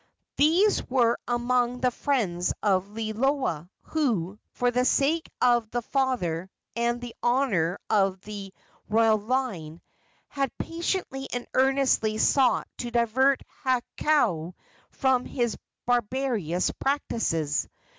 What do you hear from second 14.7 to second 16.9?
from his barbarous